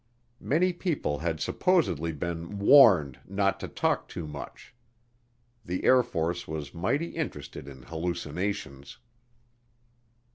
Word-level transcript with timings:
Many 0.39 0.73
people 0.73 1.19
had 1.19 1.39
supposedly 1.39 2.11
been 2.11 2.57
"warned" 2.57 3.19
not 3.27 3.59
to 3.59 3.67
talk 3.67 4.07
too 4.07 4.25
much. 4.25 4.73
The 5.63 5.83
Air 5.83 6.01
Force 6.01 6.47
was 6.47 6.73
mighty 6.73 7.09
interested 7.09 7.67
in 7.67 7.83
hallucinations. 7.83 8.97